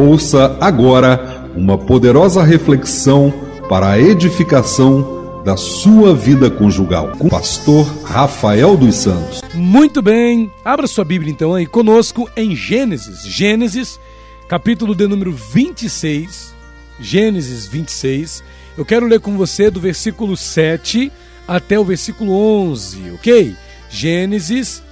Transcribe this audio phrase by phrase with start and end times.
[0.00, 3.30] Ouça agora uma poderosa reflexão
[3.68, 9.42] para a edificação da sua vida conjugal com o pastor Rafael dos Santos.
[9.52, 13.26] Muito bem, abra sua Bíblia então aí conosco em Gênesis.
[13.26, 14.00] Gênesis,
[14.48, 16.54] capítulo de número 26.
[16.98, 18.42] Gênesis 26.
[18.78, 21.12] Eu quero ler com você do versículo 7
[21.46, 23.54] até o versículo 11, ok?
[23.90, 24.82] Gênesis,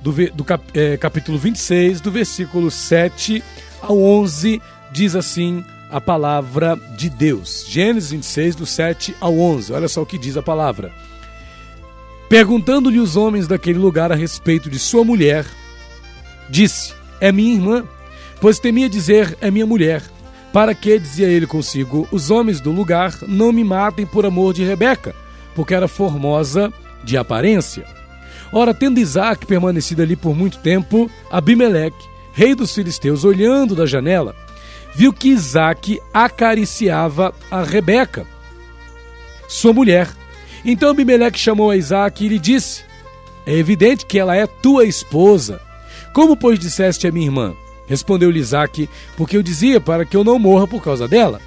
[0.00, 3.44] do, do cap, é, capítulo 26, do versículo 7
[3.86, 7.64] ao 11, diz assim a palavra de Deus.
[7.68, 9.72] Gênesis 26, do 7 ao 11.
[9.72, 10.92] Olha só o que diz a palavra.
[12.28, 15.46] Perguntando-lhe os homens daquele lugar a respeito de sua mulher,
[16.48, 17.84] disse: É minha irmã,
[18.40, 20.02] pois temia dizer: É minha mulher.
[20.52, 24.64] Para que, dizia ele consigo, os homens do lugar não me matem por amor de
[24.64, 25.14] Rebeca,
[25.54, 26.72] porque era formosa
[27.02, 27.84] de aparência.
[28.52, 34.34] Ora, tendo Isaac permanecido ali por muito tempo, Abimeleque, rei dos filisteus, olhando da janela,
[34.94, 38.26] viu que Isaac acariciava a Rebeca,
[39.48, 40.08] sua mulher.
[40.64, 42.82] Então Abimeleque chamou a Isaac e lhe disse:
[43.46, 45.60] É evidente que ela é tua esposa.
[46.12, 47.54] Como, pois, disseste a minha irmã?
[47.86, 51.40] Respondeu-lhe Isaac, porque eu dizia para que eu não morra por causa dela.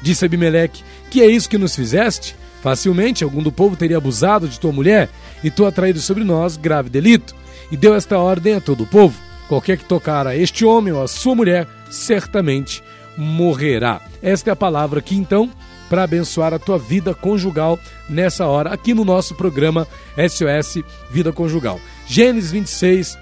[0.00, 2.34] Disse Abimeleque: Que é isso que nos fizeste?
[2.62, 5.08] Facilmente algum do povo teria abusado de tua mulher
[5.42, 7.34] e tu atraído sobre nós grave delito.
[7.70, 9.18] E deu esta ordem a todo o povo:
[9.52, 12.82] qualquer que tocar a este homem ou a sua mulher, certamente
[13.18, 14.00] morrerá.
[14.22, 15.50] Esta é a palavra aqui então
[15.90, 17.78] para abençoar a tua vida conjugal
[18.08, 19.86] nessa hora, aqui no nosso programa
[20.16, 21.78] SOS Vida Conjugal.
[22.06, 23.18] Gênesis 26,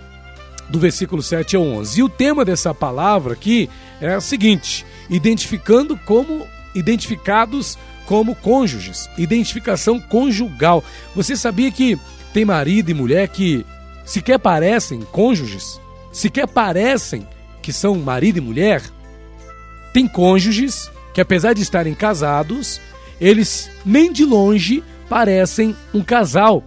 [0.69, 1.99] do versículo 7 ao 11.
[1.99, 3.69] E o tema dessa palavra aqui
[4.01, 10.85] é o seguinte: identificando como identificados como cônjuges, identificação conjugal.
[11.13, 11.99] Você sabia que
[12.33, 13.67] tem marido e mulher que
[14.05, 15.81] sequer parecem cônjuges?
[16.13, 17.27] Sequer parecem
[17.63, 18.83] que são marido e mulher?
[19.93, 22.81] Tem cônjuges que, apesar de estarem casados,
[23.21, 26.65] eles nem de longe parecem um casal.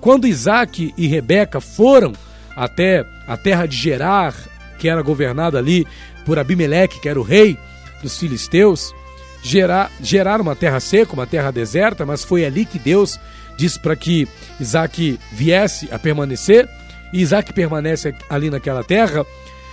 [0.00, 2.12] Quando Isaac e Rebeca foram
[2.56, 4.34] até a terra de Gerar,
[4.78, 5.86] que era governada ali
[6.24, 7.58] por Abimeleque, que era o rei
[8.02, 8.94] dos filisteus,
[9.42, 13.18] gerar, gerar uma terra seca, uma terra deserta, mas foi ali que Deus
[13.56, 14.28] disse para que
[14.60, 16.68] Isaac viesse a permanecer,
[17.12, 19.24] e Isaac permanece ali naquela terra.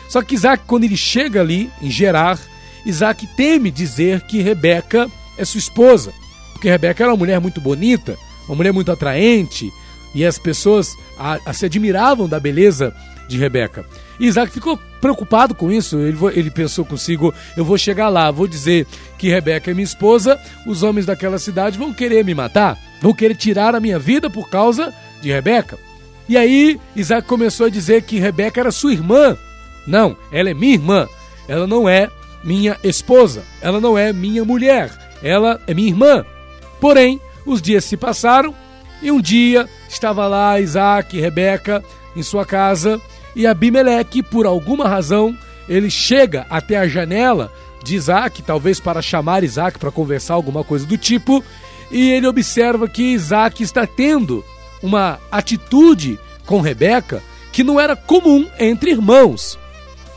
[0.09, 2.39] Só que Isaac, quando ele chega ali em Gerar,
[2.85, 6.13] Isaac teme dizer que Rebeca é sua esposa,
[6.53, 9.71] porque Rebeca era uma mulher muito bonita, uma mulher muito atraente,
[10.13, 12.95] e as pessoas a, a se admiravam da beleza
[13.27, 13.85] de Rebeca.
[14.19, 15.97] E Isaac ficou preocupado com isso.
[15.99, 20.39] Ele, ele pensou consigo: eu vou chegar lá, vou dizer que Rebeca é minha esposa,
[20.65, 24.49] os homens daquela cidade vão querer me matar, vão querer tirar a minha vida por
[24.49, 25.77] causa de Rebeca.
[26.27, 29.37] E aí Isaac começou a dizer que Rebeca era sua irmã.
[29.85, 31.07] Não, ela é minha irmã.
[31.47, 32.09] Ela não é
[32.43, 33.43] minha esposa.
[33.61, 34.91] Ela não é minha mulher.
[35.21, 36.25] Ela é minha irmã.
[36.79, 38.53] Porém, os dias se passaram
[39.01, 41.83] e um dia estava lá Isaac e Rebeca
[42.15, 42.99] em sua casa
[43.35, 45.37] e Abimeleque, por alguma razão,
[45.67, 47.51] ele chega até a janela
[47.83, 51.43] de Isaac, talvez para chamar Isaac para conversar alguma coisa do tipo,
[51.91, 54.43] e ele observa que Isaac está tendo
[54.81, 57.21] uma atitude com Rebeca
[57.51, 59.57] que não era comum entre irmãos.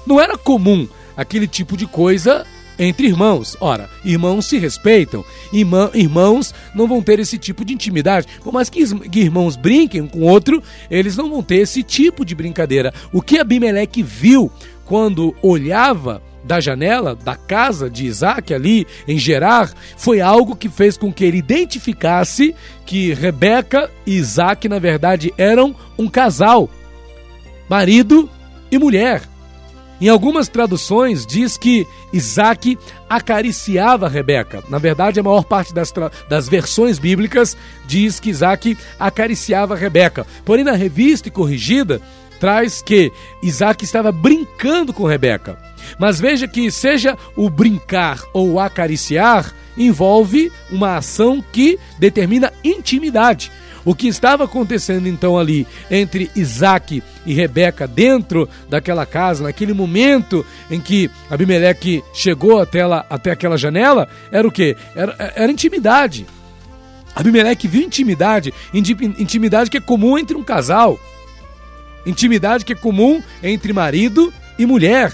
[0.07, 2.45] Não era comum aquele tipo de coisa
[2.79, 3.57] entre irmãos.
[3.61, 8.27] Ora, irmãos se respeitam, irmã, irmãos não vão ter esse tipo de intimidade.
[8.43, 12.25] Por mais que, que irmãos brinquem um com outro, eles não vão ter esse tipo
[12.25, 12.95] de brincadeira.
[13.13, 14.51] O que Abimeleque viu
[14.85, 20.97] quando olhava da janela da casa de Isaac ali em Gerar foi algo que fez
[20.97, 22.55] com que ele identificasse
[22.87, 26.71] que Rebeca e Isaac na verdade eram um casal,
[27.69, 28.29] marido
[28.71, 29.23] e mulher.
[30.01, 32.79] Em algumas traduções diz que Isaac
[33.11, 34.63] acariciava Rebeca.
[34.71, 35.93] Na verdade, a maior parte das,
[36.29, 40.25] das versões bíblicas diz que Isaac acariciava Rebeca.
[40.45, 42.01] Porém, na revista e corrigida,
[42.39, 45.68] traz que Isaac estava brincando com Rebeca.
[45.99, 53.51] Mas veja que, seja o brincar ou o acariciar, envolve uma ação que determina intimidade.
[53.85, 60.45] O que estava acontecendo então ali entre Isaac e Rebeca dentro daquela casa, naquele momento
[60.71, 64.77] em que Abimeleque chegou até, ela, até aquela janela, era o que?
[64.95, 66.27] Era, era intimidade.
[67.15, 71.01] Abimeleque viu intimidade, intimidade que é comum entre um casal,
[72.05, 75.13] intimidade que é comum entre marido e mulher.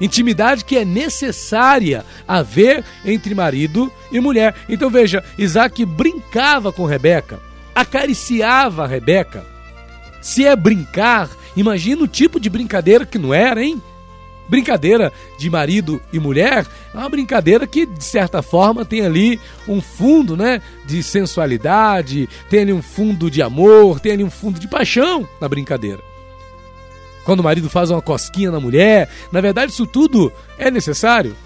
[0.00, 4.54] Intimidade que é necessária haver entre marido e mulher.
[4.68, 7.48] Então veja, Isaac brincava com Rebeca
[7.78, 9.46] acariciava Rebeca.
[10.20, 13.80] Se é brincar, imagina o tipo de brincadeira que não era, hein?
[14.48, 19.80] Brincadeira de marido e mulher é uma brincadeira que, de certa forma, tem ali um
[19.80, 24.66] fundo né, de sensualidade, tem ali um fundo de amor, tem ali um fundo de
[24.66, 26.07] paixão na brincadeira.
[27.28, 31.36] Quando o marido faz uma cosquinha na mulher, na verdade, isso tudo é necessário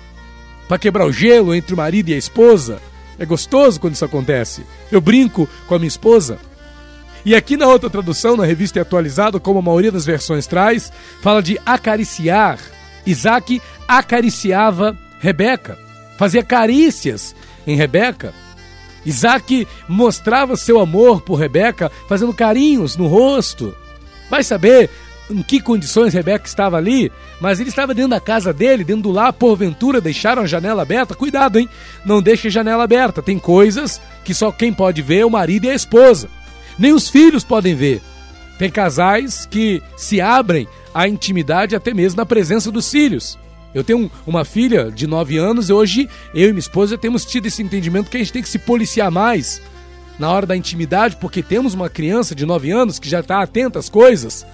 [0.68, 2.80] para quebrar o gelo entre o marido e a esposa.
[3.18, 4.64] É gostoso quando isso acontece.
[4.92, 6.38] Eu brinco com a minha esposa.
[7.24, 11.42] E aqui na outra tradução, na revista atualizada, como a maioria das versões traz, fala
[11.42, 12.60] de acariciar.
[13.04, 15.76] Isaac acariciava Rebeca,
[16.16, 17.34] fazia carícias
[17.66, 18.32] em Rebeca.
[19.04, 23.74] Isaac mostrava seu amor por Rebeca, fazendo carinhos no rosto.
[24.30, 24.88] Vai saber
[25.32, 29.10] em que condições Rebeca estava ali, mas ele estava dentro da casa dele, dentro do
[29.10, 31.14] lar, porventura deixaram a janela aberta.
[31.14, 31.68] Cuidado, hein?
[32.04, 33.22] Não deixe a janela aberta.
[33.22, 36.28] Tem coisas que só quem pode ver é o marido e a esposa.
[36.78, 38.00] Nem os filhos podem ver.
[38.58, 43.38] Tem casais que se abrem à intimidade até mesmo na presença dos filhos.
[43.74, 47.46] Eu tenho uma filha de 9 anos e hoje eu e minha esposa temos tido
[47.46, 49.62] esse entendimento que a gente tem que se policiar mais
[50.18, 53.78] na hora da intimidade, porque temos uma criança de 9 anos que já está atenta
[53.78, 54.46] às coisas.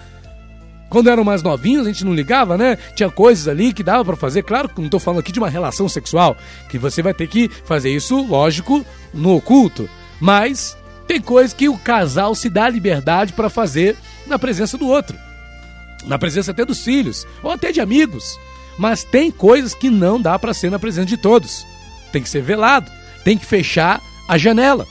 [0.88, 2.78] Quando eram mais novinhos, a gente não ligava, né?
[2.94, 4.42] Tinha coisas ali que dava para fazer.
[4.42, 6.36] Claro que não estou falando aqui de uma relação sexual,
[6.68, 9.88] que você vai ter que fazer isso, lógico, no oculto.
[10.20, 10.76] Mas
[11.06, 13.96] tem coisas que o casal se dá liberdade para fazer
[14.26, 15.16] na presença do outro
[16.06, 18.38] na presença até dos filhos, ou até de amigos.
[18.76, 21.66] Mas tem coisas que não dá para ser na presença de todos.
[22.12, 22.90] Tem que ser velado,
[23.24, 24.86] tem que fechar a janela.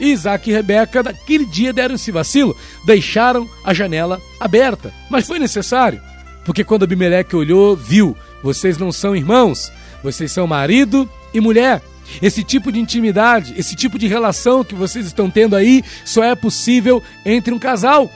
[0.00, 4.92] Isaac e Rebeca, naquele dia, deram esse vacilo, deixaram a janela aberta.
[5.10, 6.00] Mas foi necessário,
[6.44, 9.70] porque quando Abimeleque olhou, viu: vocês não são irmãos,
[10.02, 11.82] vocês são marido e mulher.
[12.20, 16.34] Esse tipo de intimidade, esse tipo de relação que vocês estão tendo aí, só é
[16.34, 18.10] possível entre um casal.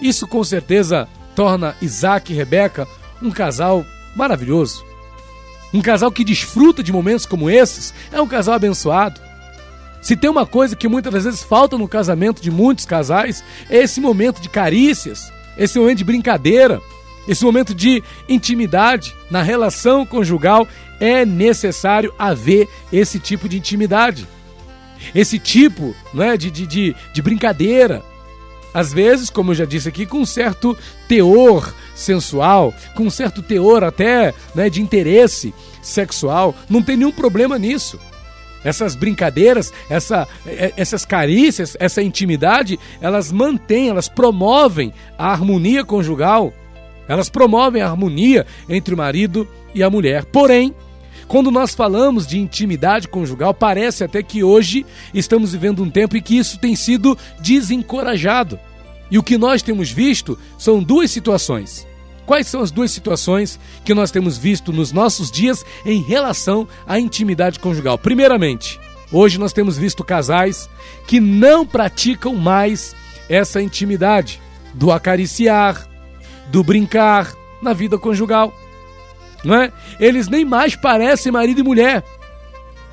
[0.00, 2.88] Isso com certeza torna Isaac e Rebeca
[3.20, 3.84] um casal
[4.14, 4.84] maravilhoso.
[5.72, 9.20] Um casal que desfruta de momentos como esses é um casal abençoado.
[10.04, 14.02] Se tem uma coisa que muitas vezes falta no casamento de muitos casais, é esse
[14.02, 16.78] momento de carícias, esse momento de brincadeira,
[17.26, 20.68] esse momento de intimidade na relação conjugal.
[21.00, 24.28] É necessário haver esse tipo de intimidade,
[25.14, 28.04] esse tipo né, de, de, de, de brincadeira,
[28.74, 30.76] às vezes, como eu já disse aqui, com um certo
[31.08, 36.54] teor sensual, com um certo teor até né, de interesse sexual.
[36.68, 37.98] Não tem nenhum problema nisso.
[38.64, 46.52] Essas brincadeiras, essa, é, essas carícias, essa intimidade, elas mantêm, elas promovem a harmonia conjugal,
[47.06, 50.24] elas promovem a harmonia entre o marido e a mulher.
[50.24, 50.74] Porém,
[51.28, 56.22] quando nós falamos de intimidade conjugal, parece até que hoje estamos vivendo um tempo em
[56.22, 58.58] que isso tem sido desencorajado.
[59.10, 61.86] E o que nós temos visto são duas situações.
[62.26, 66.98] Quais são as duas situações que nós temos visto nos nossos dias em relação à
[66.98, 67.98] intimidade conjugal?
[67.98, 68.80] Primeiramente,
[69.12, 70.68] hoje nós temos visto casais
[71.06, 72.94] que não praticam mais
[73.28, 74.40] essa intimidade
[74.72, 75.88] do acariciar,
[76.50, 78.52] do brincar na vida conjugal
[79.44, 79.72] não é?
[80.00, 82.02] Eles nem mais parecem marido e mulher.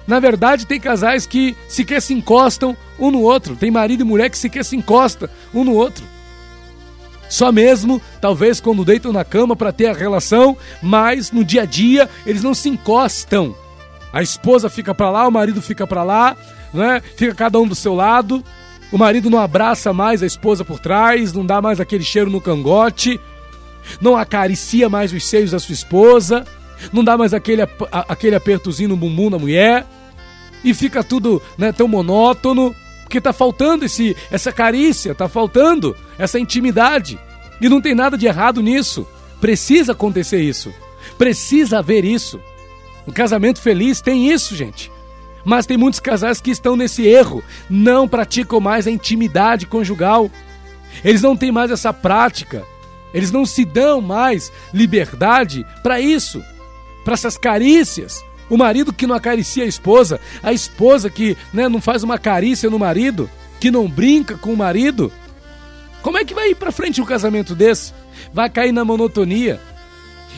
[0.06, 3.56] Na verdade, tem casais que sequer se encostam um no outro.
[3.56, 6.04] Tem marido e mulher que sequer se encosta um no outro.
[7.32, 11.66] Só mesmo, talvez, quando deitam na cama para ter a relação, mas no dia a
[11.66, 13.56] dia eles não se encostam.
[14.14, 16.36] A esposa fica para lá, o marido fica para lá,
[16.74, 17.02] né?
[17.16, 18.44] Fica cada um do seu lado.
[18.92, 22.42] O marido não abraça mais a esposa por trás, não dá mais aquele cheiro no
[22.42, 23.20] cangote
[24.00, 26.46] não acaricia mais os seios da sua esposa,
[26.92, 27.64] não dá mais aquele,
[28.08, 29.86] aquele apertozinho no bumbum da mulher,
[30.64, 36.40] e fica tudo né, tão monótono, porque está faltando esse, essa carícia, está faltando essa
[36.40, 37.20] intimidade.
[37.60, 39.08] E não tem nada de errado nisso.
[39.40, 40.72] Precisa acontecer isso.
[41.18, 42.40] Precisa haver isso.
[43.08, 44.92] Um casamento feliz tem isso, gente.
[45.44, 50.30] Mas tem muitos casais que estão nesse erro, não praticam mais a intimidade conjugal.
[51.04, 52.64] Eles não têm mais essa prática.
[53.12, 56.42] Eles não se dão mais liberdade para isso,
[57.04, 58.24] para essas carícias.
[58.48, 62.70] O marido que não acaricia a esposa, a esposa que né, não faz uma carícia
[62.70, 65.12] no marido, que não brinca com o marido.
[66.02, 67.94] Como é que vai ir para frente um casamento desse?
[68.34, 69.60] Vai cair na monotonia,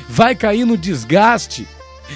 [0.10, 1.68] vai cair no desgaste,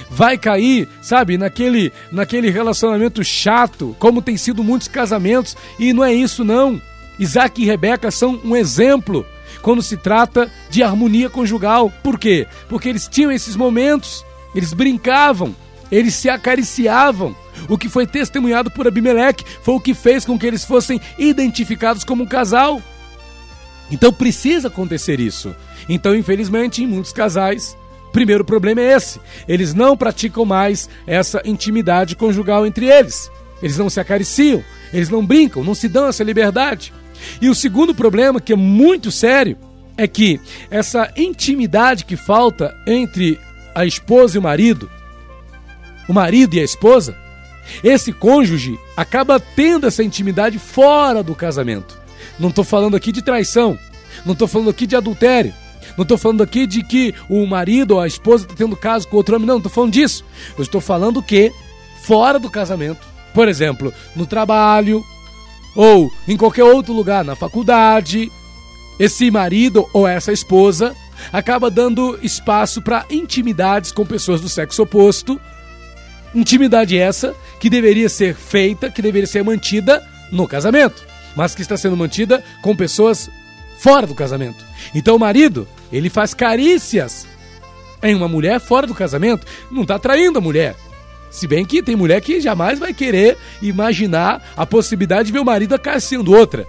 [0.10, 6.14] vai cair, sabe, naquele, naquele relacionamento chato, como tem sido muitos casamentos, e não é
[6.14, 6.82] isso não.
[7.20, 9.26] Isaac e Rebeca são um exemplo
[9.62, 11.92] quando se trata de harmonia conjugal.
[12.04, 12.48] Por quê?
[12.70, 15.56] Porque eles tinham esses momentos, eles brincavam,
[15.92, 17.36] eles se acariciavam.
[17.68, 22.04] O que foi testemunhado por Abimeleque foi o que fez com que eles fossem identificados
[22.04, 22.82] como um casal.
[23.92, 25.56] Então precisa acontecer isso.
[25.88, 27.76] Então, infelizmente, em muitos casais,
[28.12, 33.30] Primeiro problema é esse: eles não praticam mais essa intimidade conjugal entre eles.
[33.62, 34.64] Eles não se acariciam,
[34.94, 36.94] eles não brincam, não se dão essa liberdade.
[37.42, 39.58] E o segundo problema, que é muito sério,
[39.98, 40.40] é que
[40.70, 43.40] essa intimidade que falta entre
[43.74, 44.90] a esposa e o marido,
[46.08, 47.16] o marido e a esposa,
[47.84, 51.97] esse cônjuge acaba tendo essa intimidade fora do casamento.
[52.40, 53.78] Não estou falando aqui de traição,
[54.26, 55.54] não estou falando aqui de adultério,
[55.98, 59.18] não estou falando aqui de que o marido ou a esposa está tendo caso com
[59.18, 60.24] outro homem, não, não estou falando disso.
[60.58, 61.52] Eu estou falando que
[62.04, 65.04] fora do casamento, por exemplo, no trabalho
[65.76, 68.32] ou em qualquer outro lugar, na faculdade,
[69.00, 70.96] esse marido ou essa esposa
[71.32, 75.40] acaba dando espaço para intimidades com pessoas do sexo oposto.
[76.34, 81.06] Intimidade essa que deveria ser feita, que deveria ser mantida no casamento,
[81.38, 83.30] mas que está sendo mantida com pessoas
[83.78, 84.66] fora do casamento.
[84.96, 87.28] Então o marido, ele faz carícias
[88.02, 90.76] em uma mulher fora do casamento, não está traindo a mulher.
[91.30, 95.46] Se bem que tem mulher que jamais vai querer imaginar a possibilidade de ver o
[95.46, 96.66] marido acariciando outra.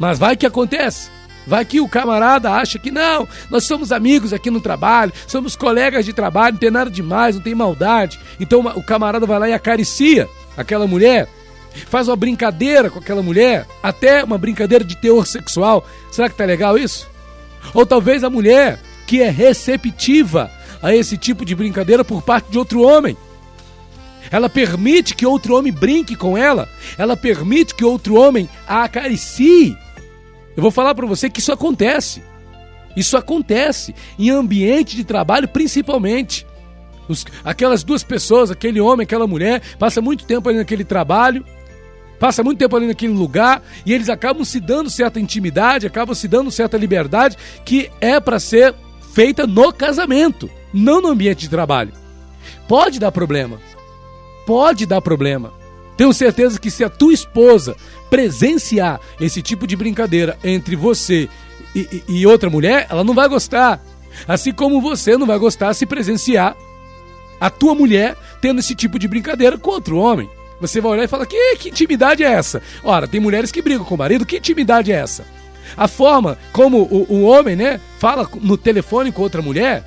[0.00, 1.08] Mas vai que acontece.
[1.46, 6.04] Vai que o camarada acha que não, nós somos amigos aqui no trabalho, somos colegas
[6.04, 8.18] de trabalho, não tem nada demais, não tem maldade.
[8.40, 11.28] Então o camarada vai lá e acaricia aquela mulher,
[11.74, 15.86] faz uma brincadeira com aquela mulher, até uma brincadeira de teor sexual.
[16.10, 17.08] Será que tá legal isso?
[17.74, 20.50] Ou talvez a mulher que é receptiva
[20.82, 23.16] a esse tipo de brincadeira por parte de outro homem.
[24.30, 29.76] Ela permite que outro homem brinque com ela, ela permite que outro homem a acaricie
[30.56, 32.22] eu vou falar para você que isso acontece.
[32.94, 36.46] Isso acontece em ambiente de trabalho, principalmente.
[37.08, 41.44] Os, aquelas duas pessoas, aquele homem, aquela mulher, passa muito tempo ali naquele trabalho,
[42.22, 46.28] passa muito tempo ali naquele lugar e eles acabam se dando certa intimidade, acabam se
[46.28, 48.76] dando certa liberdade que é para ser
[49.12, 51.92] feita no casamento, não no ambiente de trabalho.
[52.68, 53.58] Pode dar problema.
[54.46, 55.52] Pode dar problema.
[55.96, 57.74] Tenho certeza que se a tua esposa
[58.08, 61.28] presenciar esse tipo de brincadeira entre você
[61.74, 63.82] e, e, e outra mulher, ela não vai gostar.
[64.28, 66.56] Assim como você não vai gostar se presenciar
[67.40, 70.30] a tua mulher tendo esse tipo de brincadeira com outro homem.
[70.62, 72.62] Você vai olhar e falar: que, que intimidade é essa?
[72.84, 75.24] Ora, tem mulheres que brigam com o marido, que intimidade é essa?
[75.76, 79.84] A forma como o, o homem, né, fala no telefone com outra mulher,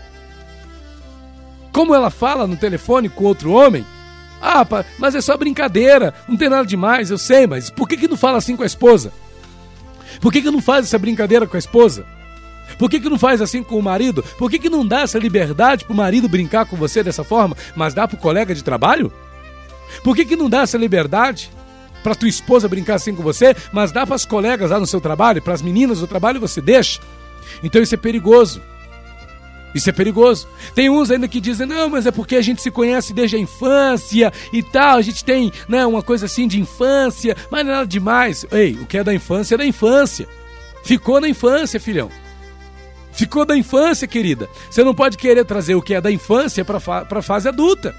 [1.71, 3.85] como ela fala no telefone com outro homem,
[4.41, 4.65] ah,
[4.99, 8.17] mas é só brincadeira, não tem nada demais, eu sei, mas por que, que não
[8.17, 9.13] fala assim com a esposa?
[10.19, 12.05] Por que, que não faz essa brincadeira com a esposa?
[12.77, 14.23] Por que, que não faz assim com o marido?
[14.37, 17.93] Por que, que não dá essa liberdade pro marido brincar com você dessa forma, mas
[17.93, 19.11] dá pro colega de trabalho?
[20.03, 21.51] Por que, que não dá essa liberdade
[22.03, 25.01] para tua esposa brincar assim com você, mas dá para as colegas lá no seu
[25.01, 27.01] trabalho, para as meninas do trabalho você deixa?
[27.63, 28.61] Então isso é perigoso.
[29.75, 30.47] Isso é perigoso.
[30.73, 33.39] Tem uns ainda que dizem, não, mas é porque a gente se conhece desde a
[33.39, 37.85] infância e tal, a gente tem né, uma coisa assim de infância, mas é nada
[37.85, 38.45] demais.
[38.51, 40.29] Ei, o que é da infância é da infância.
[40.85, 42.09] Ficou na infância, filhão.
[43.11, 44.49] Ficou da infância, querida.
[44.69, 46.77] Você não pode querer trazer o que é da infância para
[47.09, 47.93] a fase adulta.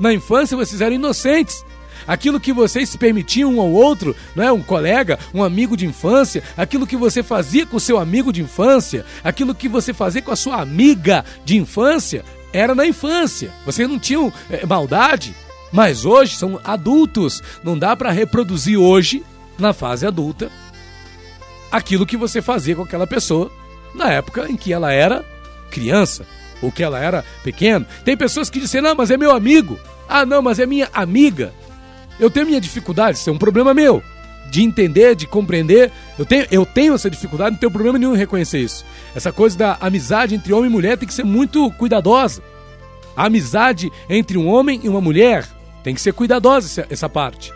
[0.00, 1.64] Na infância vocês eram inocentes
[2.06, 4.50] aquilo que vocês permitiam um ao outro, é?
[4.50, 8.42] Um colega, um amigo de infância, aquilo que você fazia com o seu amigo de
[8.42, 13.52] infância, aquilo que você fazia com a sua amiga de infância, era na infância.
[13.64, 15.34] Vocês não tinham é, maldade,
[15.70, 17.42] mas hoje são adultos.
[17.62, 19.22] Não dá para reproduzir hoje,
[19.58, 20.50] na fase adulta,
[21.70, 23.52] aquilo que você fazia com aquela pessoa
[23.94, 25.24] na época em que ela era
[25.70, 26.24] criança
[26.62, 27.86] ou que ela era pequena.
[28.04, 29.78] Tem pessoas que dizem: "Não, mas é meu amigo".
[30.08, 31.52] Ah, não, mas é minha amiga.
[32.18, 34.02] Eu tenho minha dificuldade, isso é um problema meu.
[34.50, 35.90] De entender, de compreender.
[36.18, 38.84] Eu tenho, eu tenho essa dificuldade, não tenho problema nenhum em reconhecer isso.
[39.14, 42.42] Essa coisa da amizade entre homem e mulher tem que ser muito cuidadosa.
[43.16, 45.46] A amizade entre um homem e uma mulher
[45.84, 47.52] tem que ser cuidadosa essa, essa parte.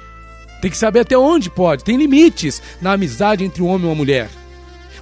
[0.62, 1.84] Tem que saber até onde pode.
[1.84, 4.30] Tem limites na amizade entre um homem e uma mulher.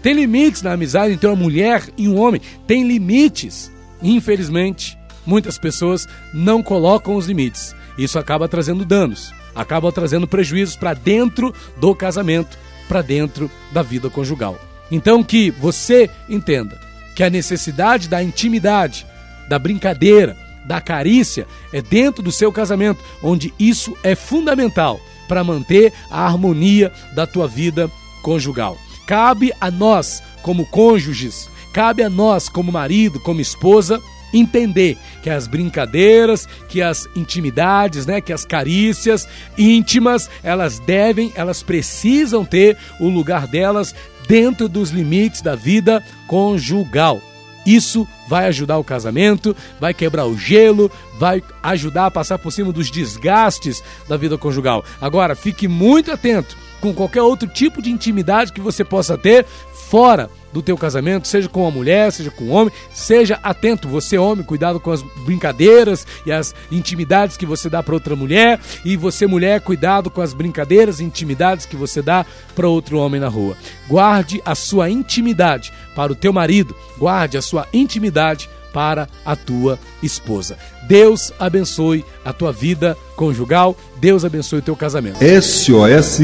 [0.03, 2.41] Tem limites na amizade entre uma mulher e um homem.
[2.67, 3.71] Tem limites.
[4.03, 7.75] Infelizmente, muitas pessoas não colocam os limites.
[7.97, 14.11] Isso acaba trazendo danos acaba trazendo prejuízos para dentro do casamento, para dentro da vida
[14.11, 14.59] conjugal.
[14.91, 16.79] Então que você entenda
[17.15, 19.07] que a necessidade da intimidade,
[19.49, 25.93] da brincadeira, da carícia é dentro do seu casamento, onde isso é fundamental para manter
[26.11, 27.91] a harmonia da tua vida
[28.23, 28.79] conjugal.
[29.07, 34.01] Cabe a nós, como cônjuges, cabe a nós, como marido, como esposa,
[34.33, 41.63] entender que as brincadeiras, que as intimidades, né, que as carícias íntimas, elas devem, elas
[41.63, 43.95] precisam ter o lugar delas
[44.27, 47.21] dentro dos limites da vida conjugal.
[47.65, 52.73] Isso vai ajudar o casamento, vai quebrar o gelo, vai ajudar a passar por cima
[52.73, 54.85] dos desgastes da vida conjugal.
[55.01, 59.47] Agora, fique muito atento com qualquer outro tipo de intimidade que você possa ter
[59.89, 64.19] fora do teu casamento, seja com a mulher, seja com o homem, seja atento, você
[64.19, 68.97] homem, cuidado com as brincadeiras e as intimidades que você dá para outra mulher, e
[68.97, 73.29] você mulher, cuidado com as brincadeiras e intimidades que você dá para outro homem na
[73.29, 73.57] rua.
[73.89, 79.79] Guarde a sua intimidade para o teu marido, guarde a sua intimidade para a tua
[80.03, 80.57] esposa.
[80.89, 85.19] Deus abençoe a tua vida conjugal, Deus abençoe o teu casamento.
[85.43, 86.21] SOS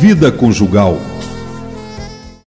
[0.00, 0.98] Vida Conjugal